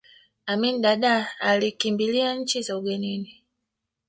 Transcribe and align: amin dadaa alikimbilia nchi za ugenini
amin 0.45 0.81
dadaa 0.81 1.27
alikimbilia 1.39 2.33
nchi 2.35 2.61
za 2.61 2.77
ugenini 2.77 3.43